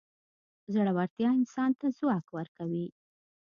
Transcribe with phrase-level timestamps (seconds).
[0.73, 2.85] زړورتیا انسان ته ځواک ورکوي.